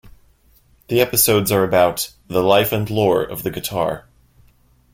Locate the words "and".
2.71-2.89